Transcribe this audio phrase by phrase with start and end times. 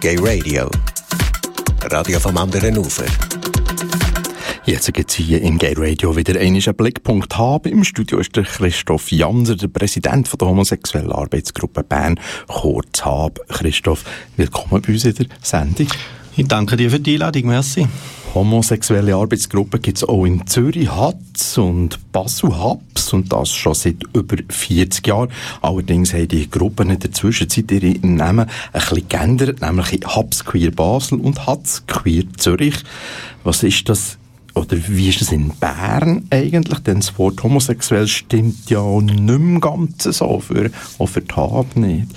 [0.00, 0.70] Gay Radio.
[1.90, 3.06] Radio vom anderen Ufer.
[4.64, 7.70] Jetzt gibt es hier im Gay Radio wieder einen Blickpunkt haben.
[7.70, 13.40] Im Studio ist der Christoph Janser, der Präsident der homosexuellen Arbeitsgruppe Bern, kurz Hab.
[13.48, 14.04] Christoph,
[14.36, 15.88] willkommen bei uns in der Sendung.
[16.38, 17.88] Ich danke dir für die Einladung, merci.
[18.34, 24.02] Homosexuelle Arbeitsgruppen gibt es auch in Zürich, Hatz und Basel Habs und das schon seit
[24.12, 25.30] über 40 Jahren.
[25.62, 30.44] Allerdings haben die Gruppen in der Zwischenzeit ihre Namen ein bisschen geändert, nämlich in Habs
[30.44, 32.76] Queer Basel und Hatz Queer Zürich.
[33.42, 34.18] Was ist das
[34.54, 36.80] oder wie ist das in Bern eigentlich?
[36.80, 41.80] Denn das Wort homosexuell stimmt ja nicht mehr ganz so, für, auch für die Habe
[41.80, 42.08] nicht.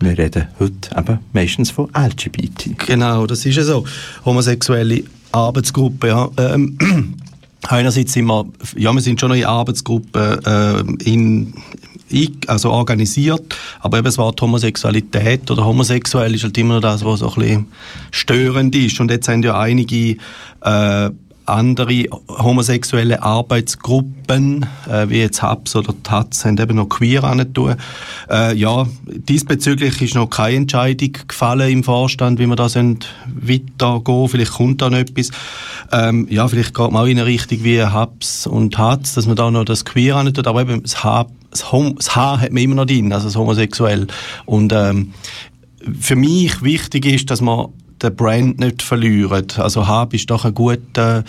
[0.00, 2.86] Wir reden heute eben meistens von LGBT.
[2.86, 3.84] Genau, das ist ja so.
[4.24, 6.30] Homosexuelle Arbeitsgruppe, ja.
[6.38, 6.78] Ähm,
[7.68, 8.46] einerseits sind wir,
[8.76, 11.52] ja, wir sind schon noch in Arbeitsgruppen äh, in,
[12.46, 17.20] also organisiert, aber eben das Wort Homosexualität oder homosexuell ist halt immer noch das, was
[17.20, 17.66] so ein bisschen
[18.10, 18.98] störend ist.
[19.00, 20.16] Und jetzt haben ja einige
[20.62, 21.10] äh,
[21.50, 27.76] andere homosexuelle Arbeitsgruppen, äh, wie jetzt HAPS oder TATS, haben eben noch queer angetan.
[28.30, 34.28] Äh, ja, diesbezüglich ist noch keine Entscheidung gefallen im Vorstand, wie wir da weitergehen.
[34.28, 35.30] Vielleicht kommt da noch etwas.
[35.92, 39.36] Ähm, ja, vielleicht geht man auch in eine Richtung wie HAPS und HATS, dass man
[39.36, 42.62] da noch das queer angetan, aber eben das H, das, Hom das H hat man
[42.62, 44.06] immer noch drin, also das homosexuell.
[44.46, 45.12] Und ähm,
[45.98, 47.68] für mich wichtig ist, dass man
[48.02, 49.46] den Brand nicht verlieren.
[49.56, 51.24] Also Hab ist doch ein guter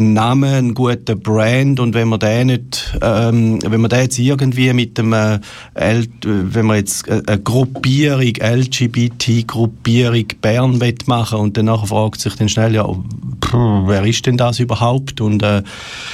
[0.00, 1.78] Name, ein guter Brand.
[1.80, 5.38] Und wenn man den nicht, ähm, wenn man den jetzt irgendwie mit dem, äh,
[5.74, 12.74] wenn man jetzt eine Gruppierung, LGBT-Gruppierung Bern machen und dann nachher fragt sich dann schnell,
[12.74, 12.86] ja,
[13.52, 15.20] wer ist denn das überhaupt?
[15.20, 15.62] Und äh,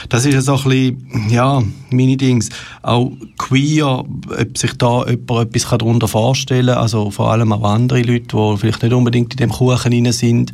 [0.09, 2.51] das ist ja so ein bisschen, ja, meine Dings,
[2.83, 4.05] auch queer,
[4.39, 8.57] ob sich da jemand etwas darunter vorstellen kann, also vor allem auch andere Leute, die
[8.59, 10.53] vielleicht nicht unbedingt in dem Kuchen rein sind,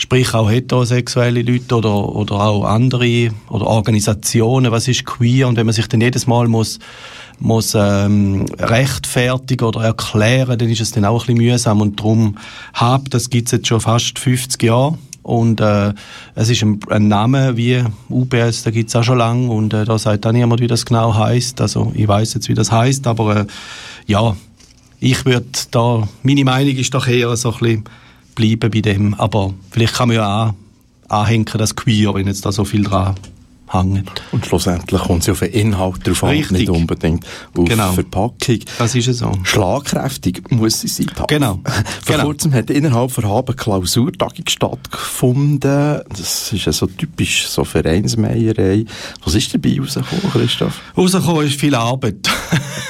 [0.00, 5.46] sprich auch heterosexuelle Leute oder, oder auch andere oder Organisationen, was ist queer?
[5.46, 6.78] Und wenn man sich dann jedes Mal muss
[7.42, 11.80] muss ähm, rechtfertigen oder erklären, dann ist es dann auch ein bisschen mühsam.
[11.80, 12.36] Und darum
[12.74, 14.98] hab das gibt's jetzt schon fast 50 Jahre.
[15.22, 15.94] Und äh,
[16.34, 19.98] es ist ein, ein Name wie UBS, da gibt's auch schon lange und äh, da
[19.98, 21.60] sagt auch niemand, wie das genau heißt.
[21.60, 23.46] Also ich weiß jetzt, wie das heißt, aber äh,
[24.06, 24.36] ja,
[24.98, 27.84] ich würde da, meine Meinung ist doch eher so ein bisschen
[28.40, 29.14] bleiben bei dem.
[29.14, 30.54] Aber vielleicht kann man ja
[31.08, 33.14] auch anhängen, das Queer, wenn jetzt da so viel dran
[33.68, 34.22] hängt.
[34.32, 37.24] Und schlussendlich kommt es auf den Inhalt drauf an, nicht unbedingt
[37.56, 37.92] auf genau.
[37.92, 38.60] Verpackung.
[38.78, 39.32] Das ist es so.
[39.44, 41.06] Schlagkräftig muss sie sein.
[41.28, 41.60] Genau.
[42.04, 42.24] Vor genau.
[42.26, 46.00] kurzem hat innerhalb von Haben Klausurtagung stattgefunden.
[46.08, 48.84] Das ist ja so typisch so Vereinsmeierei.
[49.24, 50.80] Was ist dabei rausgekommen, Christoph?
[50.96, 52.28] Rausgekommen ist viel Arbeit.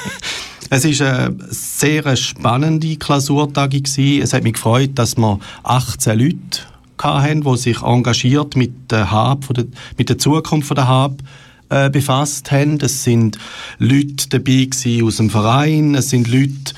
[0.73, 6.61] Es ist eine sehr spannende Klausurtagung Es hat mich gefreut, dass wir 18 Leute
[6.97, 9.43] hatten, die sich engagiert mit der Hab,
[9.97, 11.17] mit der Zukunft der Hab
[11.67, 12.77] äh, befasst haben.
[12.79, 13.37] Es sind
[13.79, 14.69] Leute dabei
[15.03, 16.73] aus dem Verein, es sind Leute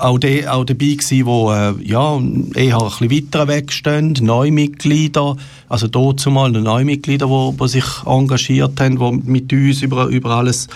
[0.00, 2.18] auch, de, auch dabei gewesen, die äh, ja,
[2.56, 5.36] eher ein bisschen weiter weg stehen, Neumitglieder,
[5.68, 10.66] also dort zumal Neumitglieder, die, die sich engagiert haben, die mit uns über, über alles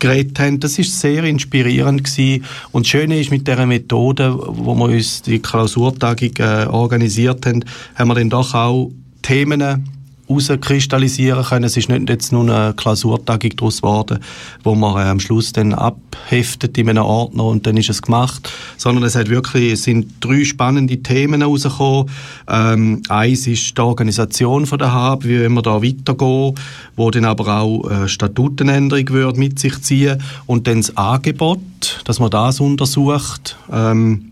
[0.00, 0.60] geredet haben.
[0.60, 2.44] Das ist sehr inspirierend gewesen.
[2.72, 7.64] Und das Schöne ist, mit dieser Methode, wo wir uns die Klausurtagung äh, organisiert haben,
[7.94, 8.90] haben wir dann doch auch
[9.22, 9.84] Themen
[10.30, 11.64] herauskristallisieren können.
[11.64, 14.20] Es ist nicht jetzt nur eine Klausurtagung daraus geworden,
[14.62, 18.50] wo man äh, am Schluss dann abheftet in einem Ordner und dann ist es gemacht,
[18.76, 22.10] sondern es hat wirklich, es sind drei spannende Themen herausgekommen.
[22.48, 26.54] Ähm, eins ist die Organisation von der HAB, wie wir da weitergehen,
[26.96, 31.60] wo dann aber auch äh, Statutenänderung würde mit sich ziehen und dann das Angebot,
[32.04, 33.56] dass man das untersucht.
[33.72, 34.29] Ähm,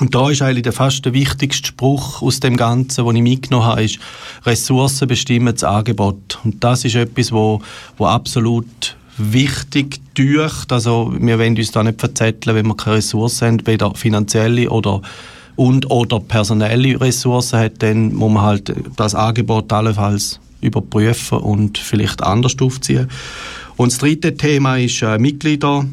[0.00, 3.66] und da ist eigentlich der fast der wichtigste Spruch aus dem Ganzen, den ich mitgenommen
[3.66, 3.98] habe, ist,
[4.44, 6.38] Ressourcen bestimmen das Angebot.
[6.44, 7.60] Und das ist etwas, wo,
[7.96, 10.64] wo absolut wichtig durch.
[10.68, 15.00] Also wir wollen uns da nicht verzetteln, wenn wir keine Ressourcen haben, weder finanzielle oder
[15.56, 22.22] und oder personelle Ressourcen hat, dann muss man halt das Angebot allenfalls überprüfen und vielleicht
[22.24, 23.08] anders aufziehen.
[23.76, 25.84] Und das dritte Thema ist äh, Mitglieder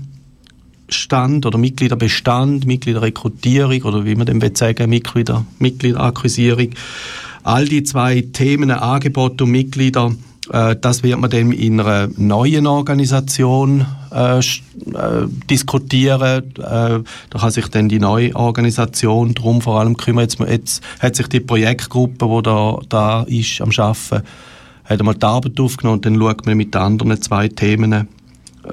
[0.92, 6.72] Mitgliederstand oder Mitgliederbestand, Mitgliederrekrutierung oder wie man dem will sagen, Mitglieder, Mitgliederakquisierung.
[7.44, 10.12] All die zwei Themen, Angebot und Mitglieder,
[10.52, 14.42] äh, das wird man dann in einer neuen Organisation äh, äh,
[15.50, 16.44] diskutieren.
[16.58, 20.26] Äh, da kann sich dann die neue Organisation darum vor allem kümmern.
[20.26, 24.28] Jetzt, jetzt hat sich die Projektgruppe, die da, da ist, am Arbeiten,
[24.84, 28.08] hat einmal die Arbeit aufgenommen und dann schaut man mit den anderen zwei Themen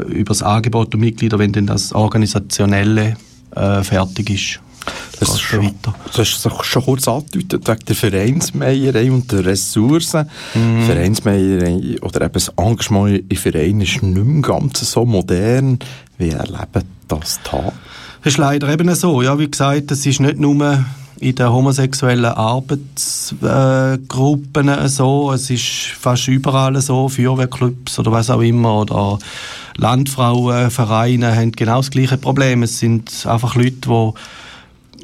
[0.06, 3.17] über das Angebot der Mitglieder, wenn denn das Organisationelle
[3.55, 4.61] äh, fertig ist.
[5.21, 5.95] Das ist schon, weiter.
[6.12, 10.31] Du hast es schon kurz angedeutet, wegen der Vereinsmeierei und der Ressourcen.
[10.55, 10.87] Mhm.
[10.87, 15.79] Vereinsmeierei oder eben das Engagement in Vereinen ist nicht mehr ganz so modern.
[16.17, 17.73] Wie erleben das da?
[18.23, 19.23] Das ist leider eben so.
[19.23, 20.85] Ja, wie gesagt, es ist nicht nur
[21.20, 25.32] in den homosexuellen Arbeitsgruppen äh, so.
[25.32, 27.09] Es ist fast überall so.
[27.09, 28.82] Feuerwehrclubs oder was auch immer.
[28.82, 29.19] Oder
[29.76, 32.62] Landfrauenvereine haben genau das gleiche Problem.
[32.62, 34.12] Es sind einfach Leute, die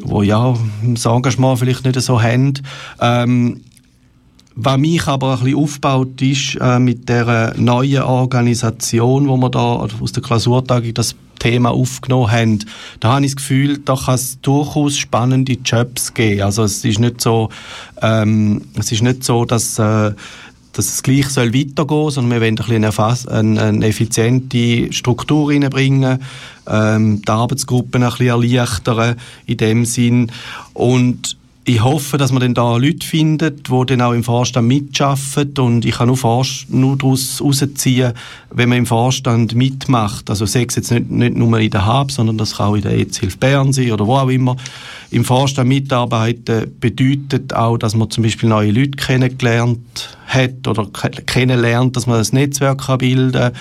[0.02, 2.54] wo ja das Engagement vielleicht nicht so haben.
[3.00, 3.60] Ähm,
[4.56, 9.88] was mich aber ein bisschen aufbaut, ist äh, mit der neuen Organisation, wo wir da
[10.00, 12.58] aus der Klausurtagung das Thema aufgenommen haben,
[13.00, 16.40] da habe ich das Gefühl, da kann es durchaus spannende Jobs geben.
[16.40, 17.50] Also es ist nicht so,
[18.00, 20.12] ähm, es ist nicht so, dass äh,
[20.72, 26.18] dass es gleich soll weitergehen sondern wir wollen ein eine, eine effiziente Struktur reinbringen,
[26.66, 29.14] ähm, die Arbeitsgruppen ein bisschen erleichtern
[29.46, 30.32] in dem Sinn
[30.72, 35.54] und ich hoffe, dass man dann da Leute findet, die dann auch im Vorstand mitschaffen
[35.58, 38.12] und ich kann nur, nur daraus herausziehen,
[38.50, 42.10] wenn man im Vorstand mitmacht, also sei es jetzt nicht, nicht nur in der HAB,
[42.10, 44.56] sondern das kann auch in der EZ-Hilfe Bern sein oder wo auch immer,
[45.10, 50.86] im Vorstand mitarbeiten bedeutet auch, dass man zum Beispiel neue Leute kennengelernt hat oder
[51.26, 53.52] kennenlernt, dass man ein Netzwerk kann bilden kann.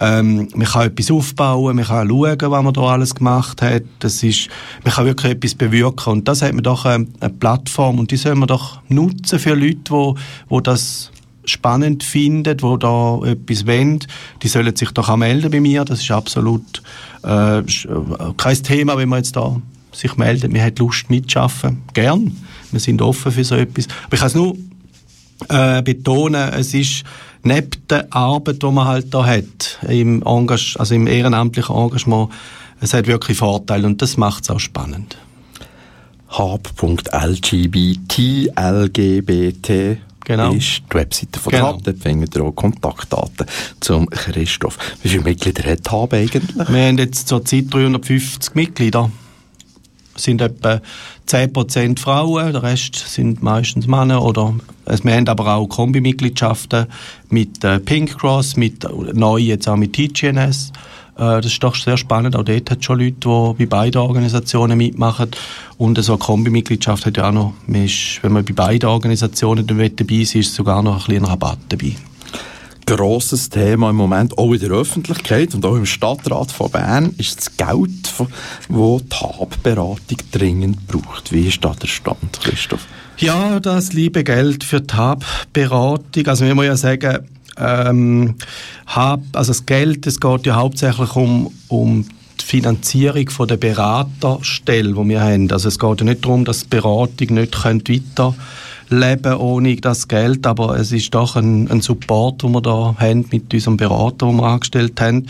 [0.00, 3.82] Ähm, man kann etwas aufbauen, man kann schauen, was man da alles gemacht hat.
[4.00, 4.48] Das ist,
[4.84, 6.12] man kann wirklich etwas bewirken.
[6.12, 9.54] Und das hat man doch eine, eine Plattform und die soll man doch nutzen für
[9.54, 10.14] Leute, die,
[10.50, 11.10] die das
[11.44, 13.98] spannend finden, die da etwas wollen,
[14.42, 15.84] die sollen sich doch auch melden bei mir.
[15.84, 16.82] Das ist absolut
[17.22, 17.62] äh,
[18.36, 19.56] kein Thema, wenn man jetzt da
[19.92, 21.82] sich meldet, man hat Lust mitzuschaffen.
[21.92, 22.36] Gern.
[22.70, 23.86] Wir sind offen für so etwas.
[24.06, 24.56] Aber ich kann es nur
[25.48, 27.04] äh, betonen, es ist
[27.42, 32.30] neben der Arbeit, die man halt da hat, im, Engage also im ehrenamtlichen Engagement,
[32.80, 35.16] es hat wirklich Vorteile und das macht es auch spannend.
[36.36, 37.12] hub.lgbt
[40.24, 40.52] genau.
[40.52, 41.74] ist die Webseite von genau.
[41.74, 43.46] Hub, dort findet ihr auch Kontaktdaten
[43.80, 44.78] zum Christoph.
[45.02, 46.68] Wie viele Mitglieder hat Hub eigentlich?
[46.68, 49.10] Wir haben jetzt zurzeit 350 Mitglieder
[50.16, 50.80] sind etwa
[51.28, 54.22] 10% Frauen, der Rest sind meistens Männer.
[54.22, 54.54] Oder,
[54.84, 56.86] also wir haben aber auch Kombimitgliedschaften
[57.30, 60.72] mit äh, Pink Cross, mit, neu jetzt auch mit TGNS.
[61.16, 62.36] Äh, das ist doch sehr spannend.
[62.36, 63.14] Auch dort hat es schon Leute,
[63.58, 65.30] die bei beiden Organisationen mitmachen.
[65.78, 70.14] Und so eine Kombimitgliedschaft hat ja auch noch, ist, wenn man bei beiden Organisationen dabei
[70.14, 71.96] ist, ist sogar noch ein kleiner Rabatt dabei
[72.86, 77.38] grosses Thema im Moment, auch in der Öffentlichkeit und auch im Stadtrat von Bern, ist
[77.38, 78.28] das Geld, das
[78.68, 81.32] die Habberatung dringend braucht.
[81.32, 82.86] Wie ist da der Stand, Christoph?
[83.18, 87.18] Ja, das liebe Geld für die Habberatung, also wir muss ja sagen,
[87.58, 88.34] ähm,
[88.86, 92.06] Hab, also das Geld, es geht ja hauptsächlich um, um
[92.40, 95.50] die Finanzierung von der Beraterstelle, die wir haben.
[95.50, 98.34] Also es geht ja nicht darum, dass die Beratung nicht weiter
[98.92, 103.26] leben ohne das Geld, aber es ist doch ein, ein Support, den wir da haben
[103.30, 105.26] mit unserem Berater, den wir angestellt haben.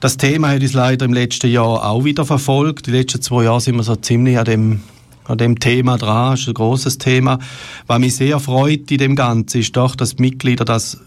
[0.00, 2.86] Das Thema hat uns leider im letzten Jahr auch wieder verfolgt.
[2.86, 4.80] Die letzten zwei Jahre sind wir so ziemlich an dem
[5.28, 7.40] an dem Thema dran, das ist ein großes Thema.
[7.88, 11.00] Was mich sehr freut in dem Ganzen ist doch, dass die Mitglieder das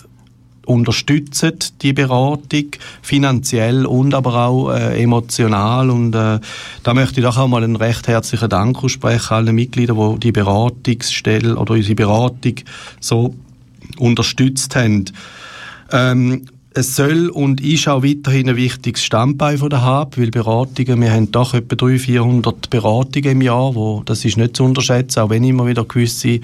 [0.69, 2.68] unterstützen die Beratung
[3.01, 6.39] finanziell und aber auch äh, emotional und äh,
[6.83, 10.31] da möchte ich doch auch mal einen recht herzlichen Dank aussprechen allen Mitgliedern, die die
[10.31, 12.55] Beratungsstelle oder unsere Beratung
[13.00, 13.34] so
[13.98, 15.05] unterstützt haben.
[15.91, 21.01] Ähm, es soll und ist auch weiterhin ein wichtiges Standbein von der HAB, weil Beratungen,
[21.01, 25.22] wir haben doch etwa 300, 400 Beratungen im Jahr, wo, das ist nicht zu unterschätzen,
[25.22, 26.41] auch wenn immer wieder gewisse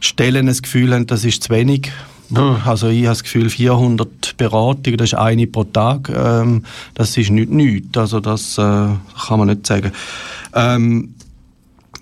[0.00, 1.92] Stellen das Gefühl haben, das ist zu wenig
[2.34, 7.30] also ich habe das Gefühl, 400 Beratungen, das ist eine pro Tag, ähm, das ist
[7.30, 7.96] nicht nichts.
[7.96, 9.92] Also das äh, kann man nicht sagen.
[10.54, 11.14] Ähm,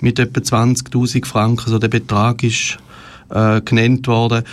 [0.00, 1.64] mit etwa 20.000 Franken.
[1.64, 2.78] Also der Betrag ist
[3.30, 4.44] äh, genannt worden.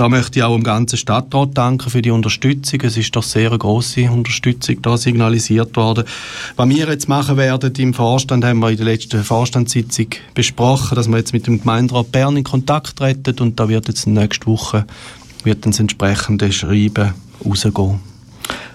[0.00, 2.80] Da möchte ich auch dem ganzen Stadtrat danken für die Unterstützung.
[2.80, 6.06] Es ist doch sehr eine grosse Unterstützung da signalisiert worden.
[6.56, 11.06] Was wir jetzt machen werden im Vorstand, haben wir in der letzten Vorstandssitzung besprochen, dass
[11.06, 14.86] wir jetzt mit dem Gemeinderat Bern in Kontakt treten und da wird jetzt nächste Woche
[15.44, 17.12] wird dann das entsprechende Schreiben
[17.44, 18.09] rausgehen.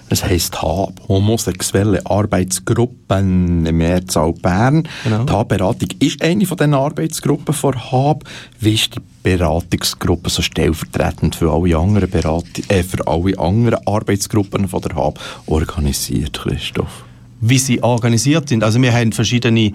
[0.08, 4.88] Es heisst HAB, homosexuelle Arbeitsgruppen im Mehrzahl Bern.
[5.02, 5.24] Genau.
[5.24, 8.24] Die HAB-Beratung ist eine von diesen Arbeitsgruppen von HAB.
[8.60, 14.68] Wie ist die Beratungsgruppe so stellvertretend für alle anderen, Berat äh, für alle anderen Arbeitsgruppen
[14.68, 17.04] von der HAB organisiert, Christoph?
[17.40, 18.64] wie sie organisiert sind.
[18.64, 19.72] Also wir haben verschiedene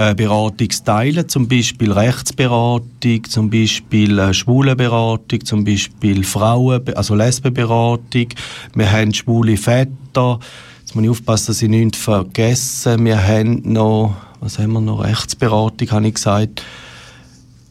[0.00, 8.28] äh, Beratungsteile, zum Beispiel Rechtsberatung, zum Beispiel äh, Schwulenberatung, zum Beispiel Frauen, also Lesbenberatung.
[8.74, 10.38] Wir haben schwule Väter.
[10.80, 12.98] Jetzt muss ich aufpassen, dass ich nichts vergesse.
[12.98, 15.04] Wir haben noch, was haben wir noch?
[15.04, 16.64] Rechtsberatung, habe ich gesagt.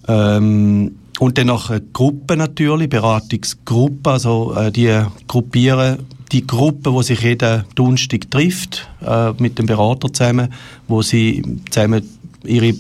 [0.08, 7.22] Ähm, und dann noch Gruppen natürlich, Beratungsgruppen, also äh, die gruppieren die Gruppe, wo sich
[7.22, 10.54] jeden Donnerstag trifft, äh, mit dem Berater zusammen,
[10.88, 12.04] wo sie zusammen
[12.44, 12.74] ihre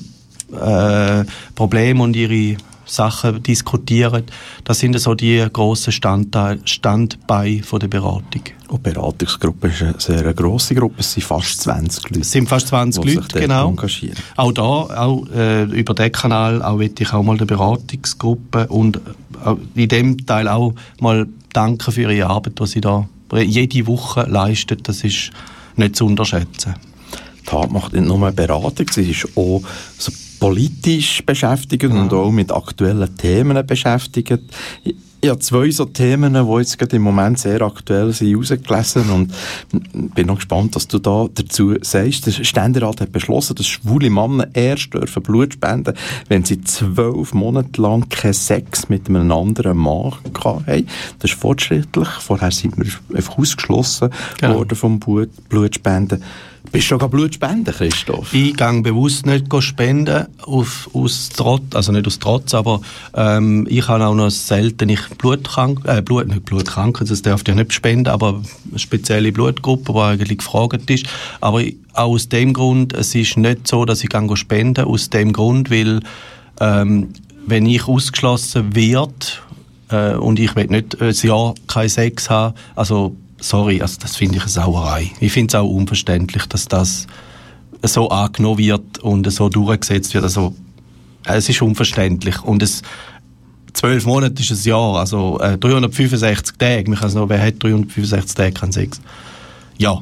[0.53, 1.25] äh,
[1.55, 2.57] Probleme und ihre
[2.89, 4.23] Sachen diskutieren.
[4.63, 8.41] Das sind so die grossen Standbeine von der Beratung.
[8.67, 12.21] Und die Beratungsgruppe ist eine sehr grosse Gruppe, es sind fast 20 Leute.
[12.21, 13.69] Es sind fast 20 Leute, genau.
[13.69, 14.17] Engagieren.
[14.35, 18.97] Auch da, auch äh, über den Kanal, auch will ich auch mal der Beratungsgruppe und
[18.97, 24.23] äh, in dem Teil auch mal danken für ihre Arbeit, die sie da jede Woche
[24.23, 24.87] leistet.
[24.87, 25.31] Das ist
[25.75, 26.75] nicht zu unterschätzen.
[27.45, 29.61] Die HAB macht nicht nur Beratung, sie ist auch
[29.97, 31.89] so politisch beschäftigt ja.
[31.89, 34.39] und auch mit aktuellen Themen beschäftigt.
[35.21, 39.33] Ich habe zwei so Themen, die jetzt gerade im Moment sehr aktuell sind, rausgelesen und
[40.15, 42.25] bin noch gespannt, was du da dazu sagst.
[42.25, 45.93] Der Ständerat hat beschlossen, dass schwule Männer erst dürfen Blut spenden,
[46.29, 50.87] wenn sie zwölf Monate lang keinen Sex mit einem anderen Mann hatten.
[51.19, 52.07] Das ist fortschrittlich.
[52.07, 54.55] Vorher sind wir einfach ausgeschlossen genau.
[54.55, 55.01] worden vom
[55.49, 56.23] Blutspenden.
[56.71, 58.33] Bist du schon Blut spenden, Christoph?
[58.33, 62.81] Ich gehe bewusst nicht spenden, auf, aus Trotz, also nicht aus Trotz, aber
[63.15, 67.55] ähm, ich habe auch noch selten ich Blutkrank, äh, Blut, nicht Blutkrank, das darf ich
[67.55, 71.07] nicht spenden, aber eine spezielle Blutgruppe, die eigentlich gefragt ist.
[71.41, 71.61] Aber
[71.93, 75.71] auch aus dem Grund, es ist nicht so, dass ich gehe spenden, aus dem Grund,
[75.71, 76.01] weil
[76.59, 77.13] ähm,
[77.47, 79.13] wenn ich ausgeschlossen werde
[79.89, 84.37] äh, und ich will nicht ein Jahr keinen Sex haben, also sorry, also das finde
[84.37, 85.11] ich eine Sauerei.
[85.19, 87.07] Ich finde es auch unverständlich, dass das
[87.83, 90.23] so angenommen wird und so durchgesetzt wird.
[90.23, 90.53] Also,
[91.25, 92.41] es ist unverständlich.
[92.43, 92.81] Und es,
[93.73, 96.89] zwölf Monate ist ein Jahr, also äh, 365 Tage.
[96.89, 98.99] Man kann noch, wer hat 365 Tage keinen Sex?
[99.77, 99.99] Ja,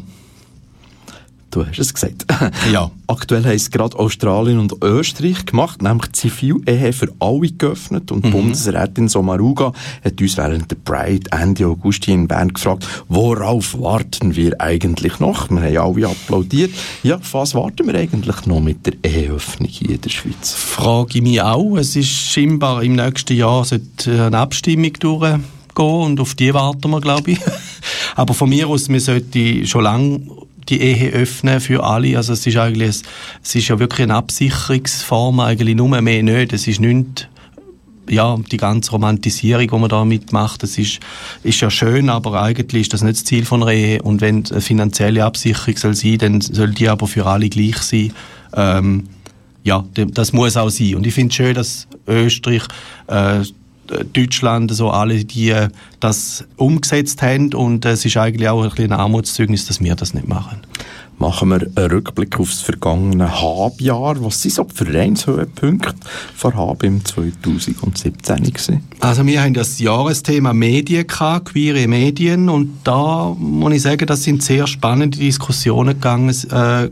[1.58, 2.26] Du hast es gesagt.
[2.72, 2.92] ja.
[3.08, 8.12] Aktuell haben es gerade Australien und Österreich gemacht, nämlich Zivilehe für alle geöffnet.
[8.12, 8.32] Und mhm.
[8.32, 9.72] Bundesrätin Somaruga
[10.04, 15.50] hat uns während der Pride Ende August in Bern gefragt, worauf warten wir eigentlich noch?
[15.50, 16.72] Wir haben alle applaudiert.
[17.02, 20.54] Ja, was warten wir eigentlich noch mit der Eheöffnung hier in der Schweiz?
[20.54, 21.78] Frage ich mich auch.
[21.78, 23.66] Es ist scheinbar im nächsten Jahr
[24.06, 25.44] eine Abstimmung durchgehen
[25.76, 27.40] und auf die warten wir, glaube ich.
[28.16, 30.22] Aber von mir aus, wir sollten schon lange
[30.70, 32.18] die Ehe öffnen für alle.
[32.18, 33.02] Also es ist eigentlich,
[33.44, 36.54] es ist ja wirklich eine Absicherungsform, eigentlich nur mehr nicht.
[36.54, 37.30] Es ist nicht
[38.10, 41.00] ja, die ganze Romantisierung, die man da mitmacht, das ist,
[41.44, 44.02] ist ja schön, aber eigentlich ist das nicht das Ziel von einer Ehe.
[44.02, 48.14] Und wenn eine finanzielle Absicherung soll sein, dann soll die aber für alle gleich sein.
[48.54, 49.04] Ähm,
[49.64, 50.96] ja, das muss auch sein.
[50.96, 52.64] Und ich finde es schön, dass Österreich
[53.08, 53.42] äh,
[54.14, 57.54] Deutschland, so alle, die äh, das umgesetzt haben.
[57.54, 60.62] Und es ist eigentlich auch ein, ein Armutszeugnis, dass wir das nicht machen.
[61.20, 64.24] Machen wir einen Rückblick auf das vergangene Habjahr.
[64.24, 65.96] Was sind so die Vereinshöhepunkte
[66.36, 68.84] von Hab im 2017 gewesen?
[69.00, 74.24] Also wir haben das Jahresthema Medien gehabt, queere Medien und da muss ich sagen, das
[74.24, 76.88] sind sehr spannende Diskussionen gegangen, äh,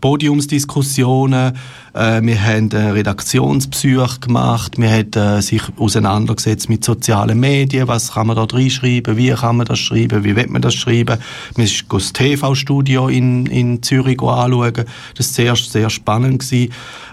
[0.00, 1.56] Podiumsdiskussionen,
[1.92, 8.12] äh, wir haben äh, Redaktionspsych gemacht, wir haben äh, sich auseinandergesetzt mit sozialen Medien, was
[8.12, 11.18] kann man da reinschreiben, wie kann man das schreiben, wie wird man das schreiben.
[11.54, 14.84] Wir sind das TV-Studio in, in Zürich anschauen,
[15.16, 16.40] das war sehr, sehr spannend.
[16.40, 16.72] Gewesen.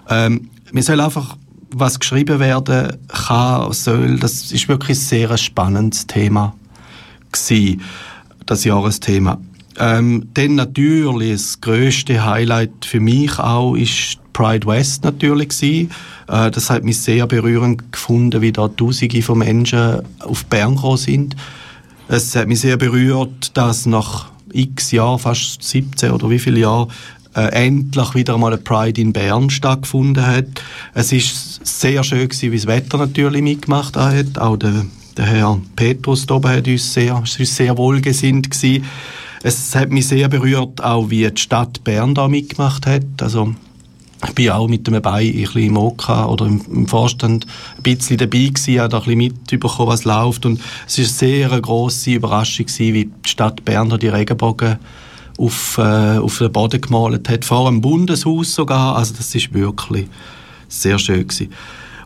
[0.10, 1.38] Ähm, wir sollen einfach
[1.72, 6.56] was geschrieben werden kann, soll, das ist wirklich ein sehr spannendes Thema
[7.32, 7.82] gewesen,
[8.46, 9.40] das Jahresthema.
[9.80, 15.92] Ähm, dann natürlich das größte Highlight für mich auch ist Pride West natürlich gewesen.
[16.28, 20.98] Äh, das hat mich sehr berührend gefunden, wie da Tausende von Menschen auf Bern gekommen
[20.98, 21.36] sind.
[22.08, 26.88] Es hat mich sehr berührt, dass nach x Jahren, fast 17 oder wie viele Jahre,
[27.36, 30.48] äh, endlich wieder einmal eine Pride in Bern stattgefunden hat.
[30.94, 34.40] Es ist sehr schön gewesen, wie das Wetter natürlich mitgemacht hat.
[34.40, 34.86] Auch der,
[35.18, 38.86] der Herr Petrus da oben hat uns sehr, sehr wohlgesinnt gewesen.
[39.48, 43.06] Es hat mich sehr berührt, auch wie die Stadt Bern da mitgemacht hat.
[43.22, 43.56] Also
[44.28, 48.18] ich bin auch mit dem Bein ein bisschen im OK oder im, Vorstand ein bisschen
[48.18, 52.12] dabei gewesen, habe da ein bisschen mitbekommen, was läuft und es ist eine sehr grosse
[52.12, 54.80] Überraschung gewesen, wie die Stadt Bern da die Regenbogen
[55.38, 60.08] auf, äh, auf den Boden gemalt hat, vor dem Bundeshaus sogar, also das ist wirklich
[60.68, 61.54] sehr schön gewesen.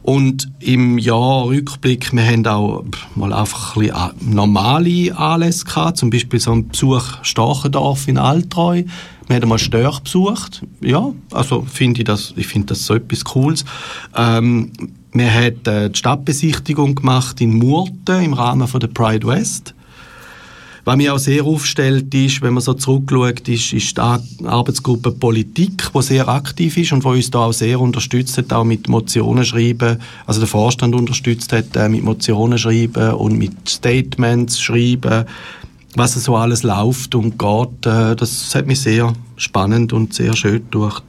[0.03, 2.84] Und im Jahr Rückblick, wir haben auch
[3.15, 8.84] mal einfach ein bisschen normale Anlässe gehabt, zum Beispiel so ein Besuch Stachendorf in Altreu.
[9.27, 10.63] Wir haben mal Störch besucht.
[10.81, 13.63] Ja, also finde ich das, ich finde das so etwas Cooles.
[14.15, 14.72] Ähm,
[15.13, 19.75] wir haben äh, die Stadtbesichtigung gemacht in Murten im Rahmen von der Pride West.
[20.84, 24.02] Was mich auch sehr aufstellt, ist, wenn man so zurückschaut, ist, ist die
[24.46, 28.64] Arbeitsgruppe Politik, die sehr aktiv ist und die uns da auch sehr unterstützt hat, auch
[28.64, 34.60] mit Motionen schreiben, also der Vorstand unterstützt hat, äh, mit Motionen schreiben und mit Statements
[34.60, 35.26] schreiben,
[35.96, 37.86] was so alles läuft und geht.
[37.86, 41.00] Äh, das hat mich sehr spannend und sehr schön durch.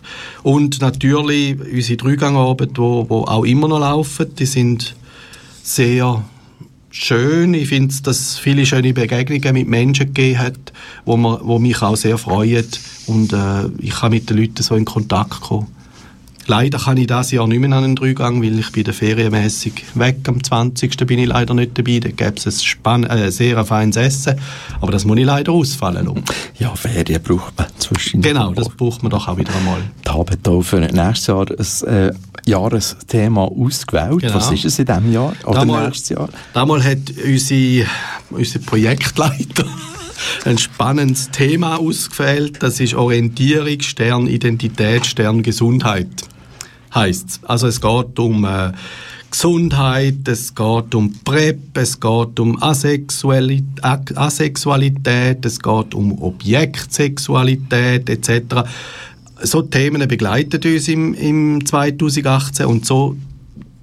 [0.42, 4.94] Und natürlich unsere Dreigangabend, wo, wo auch immer noch laufen, die sind
[5.62, 6.22] sehr
[6.92, 7.54] schön.
[7.54, 10.72] Ich finde, dass es viele schöne Begegnungen mit Menschen gegeben hat,
[11.04, 12.66] wo, man, wo mich auch sehr freuen.
[13.06, 15.68] Und äh, ich kann mit den Leuten so in Kontakt kommen.
[16.52, 20.18] Leider kann ich dieses Jahr nicht mehr an den Dreigang, weil ich bin ferienmässig weg.
[20.28, 20.98] Am 20.
[21.06, 21.98] bin ich leider nicht dabei.
[21.98, 24.38] Da gäbe es ein spann äh, sehr feines Essen.
[24.82, 26.24] Aber das muss ich leider ausfallen lassen.
[26.58, 28.20] Ja, Ferien braucht man zwischen.
[28.20, 29.80] Genau, das braucht man doch auch wieder einmal.
[30.04, 32.12] Da haben wir für nächstes Jahr ein äh,
[32.44, 34.20] Jahresthema ausgewählt.
[34.20, 34.34] Genau.
[34.34, 36.28] Was ist es in diesem Jahr oder damals, nächstes Jahr?
[36.52, 37.86] Damals hat unsere,
[38.28, 39.64] unsere Projektleiter
[40.44, 42.62] ein spannendes Thema ausgewählt.
[42.62, 45.06] Das ist Orientierung, Stern, Identität,
[46.94, 48.72] Heißt Also es geht um äh,
[49.30, 58.68] Gesundheit, es geht um PrEP, es geht um Asexualität, Asexualität es geht um Objektsexualität etc.
[59.42, 63.16] So Themen begleiten uns im, im 2018 und so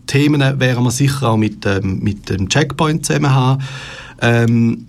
[0.06, 3.64] Themen werden wir sicher auch mit, ähm, mit dem Checkpoint zusammen haben.
[4.22, 4.88] Ähm,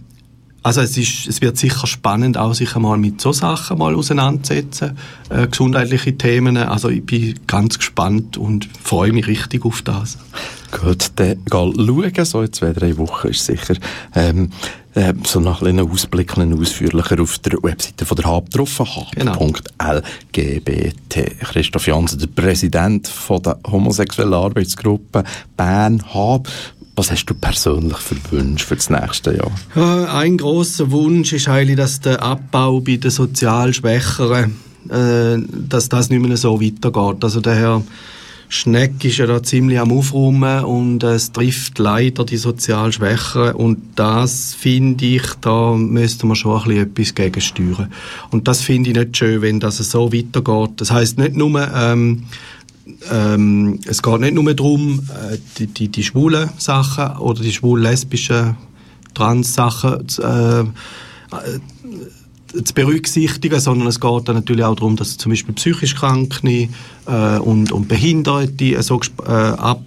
[0.63, 4.99] also es, ist, es wird sicher spannend, auch sich einmal mit so Sachen mal auseinandersetzen,
[5.31, 6.57] äh, gesundheitliche Themen.
[6.57, 10.19] Also ich bin ganz gespannt und freue mich richtig auf das.
[10.71, 13.75] Gut, dann schauen, so in zwei, drei Wochen ist sicher
[14.15, 14.51] ähm,
[14.95, 20.11] äh, so nach einem Ausblick, einen ausführlicher auf der Webseite von der Hab getroffen, hab.lgbt.
[21.41, 25.25] Christoph Jansen, der Präsident von der homosexuellen Arbeitsgruppe
[25.57, 26.49] Bern Hab.
[27.01, 30.15] Was hast du persönlich für Wünsche für das nächste Jahr?
[30.15, 34.57] ein großer Wunsch ist eigentlich, dass der Abbau bei den sozial Schwächeren,
[34.91, 37.25] äh, dass das nicht mehr so weitergeht.
[37.25, 37.83] Also der Herr
[38.51, 43.79] Schneck ist ja da ziemlich am Aufräumen und es trifft leider die sozial Schwächeren und
[43.97, 47.91] das finde ich, da müsste man schon ein bisschen etwas gegensteuern.
[48.31, 50.73] Und das finde ich nicht schön, wenn das so weitergeht.
[50.77, 52.25] Das heißt nicht nur ähm,
[53.11, 58.57] ähm, es geht nicht nur darum, äh, die, die, die schwulen Sachen oder die schwul-lesbischen
[59.15, 60.65] Trans-Sachen äh, äh,
[62.65, 66.69] zu berücksichtigen, sondern es geht dann natürlich auch darum, dass zum Beispiel psychisch Kranke
[67.07, 69.83] äh, und, und Behinderte so äh, ab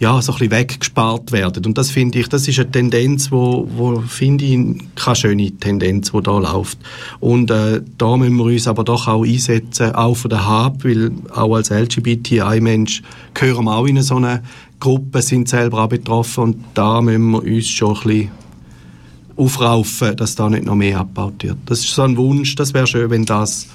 [0.00, 1.66] ja, so ein bisschen weggespart werden.
[1.66, 4.58] Und das finde ich, das ist eine Tendenz, wo, wo finde ich,
[4.94, 6.78] keine schöne Tendenz, die da läuft.
[7.20, 11.10] Und äh, da müssen wir uns aber doch auch einsetzen, auch von der HAB, weil
[11.34, 13.02] auch als LGBTI-Mensch
[13.34, 14.42] gehören wir auch in so eine
[14.80, 18.30] Gruppe, sind selber auch betroffen und da müssen wir uns schon ein bisschen
[19.36, 21.58] aufraufen, dass da nicht noch mehr abgebaut wird.
[21.66, 23.68] Das ist so ein Wunsch, das wäre schön, wenn das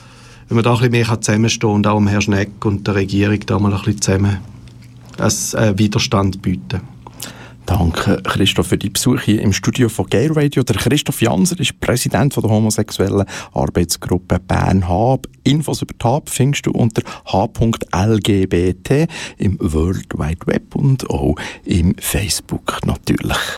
[0.47, 2.95] wenn man da ein bisschen mehr zusammenstehen kann und auch dem Herrn Schneck und der
[2.95, 4.54] Regierung da mal ein bisschen zusammen
[5.19, 6.81] einen äh, Widerstand bieten.
[7.65, 10.61] Danke, Christoph, für die Besuch hier im Studio von Gay Radio.
[10.61, 15.27] Der Christoph Janser ist Präsident von der homosexuellen Arbeitsgruppe Bern Hab.
[15.43, 21.95] Infos über die Hab findest du unter h.lgbt im World Wide Web und auch im
[21.97, 23.37] Facebook natürlich.